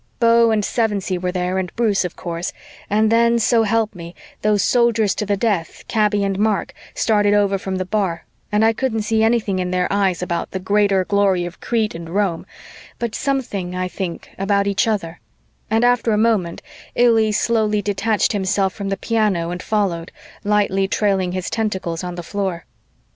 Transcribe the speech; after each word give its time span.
Beau 0.19 0.49
and 0.49 0.63
Sevensee 0.65 1.19
were 1.19 1.31
there 1.31 1.59
and 1.59 1.71
Bruce, 1.75 2.03
of 2.03 2.15
course, 2.15 2.53
and 2.89 3.11
then, 3.11 3.37
so 3.37 3.61
help 3.61 3.93
me, 3.93 4.15
those 4.41 4.63
Soldiers 4.63 5.13
to 5.13 5.27
the 5.27 5.37
death, 5.37 5.83
Kaby 5.87 6.23
and 6.23 6.39
Mark, 6.39 6.73
started 6.95 7.35
over 7.35 7.59
from 7.59 7.75
the 7.75 7.85
bar 7.85 8.25
and 8.51 8.65
I 8.65 8.73
couldn't 8.73 9.03
see 9.03 9.21
anything 9.21 9.59
in 9.59 9.69
their 9.69 9.87
eyes 9.93 10.23
about 10.23 10.49
the 10.49 10.59
greater 10.59 11.05
glory 11.05 11.45
of 11.45 11.59
Crete 11.61 11.93
and 11.93 12.09
Rome, 12.09 12.47
but 12.97 13.13
something, 13.13 13.75
I 13.75 13.87
think, 13.87 14.31
about 14.39 14.65
each 14.65 14.87
other, 14.87 15.19
and 15.69 15.83
after 15.85 16.13
a 16.13 16.17
moment 16.17 16.63
Illy 16.95 17.31
slowly 17.31 17.83
detached 17.83 18.33
himself 18.33 18.73
from 18.73 18.89
the 18.89 18.97
piano 18.97 19.51
and 19.51 19.61
followed, 19.61 20.11
lightly 20.43 20.87
trailing 20.87 21.33
his 21.33 21.47
tentacles 21.47 22.03
on 22.03 22.15
the 22.15 22.23
floor. 22.23 22.65